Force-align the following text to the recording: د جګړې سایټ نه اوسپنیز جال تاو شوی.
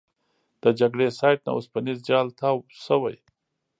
د 0.63 0.65
جګړې 0.79 1.07
سایټ 1.19 1.39
نه 1.45 1.51
اوسپنیز 1.57 1.99
جال 2.09 2.27
تاو 2.39 2.57
شوی. 2.85 3.15